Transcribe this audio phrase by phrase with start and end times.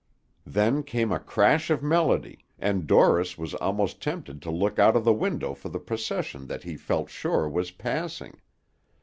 [0.47, 5.03] Then came a crash of melody, and Dorris was almost tempted to look out of
[5.03, 8.41] the window for the procession that he felt sure was passing.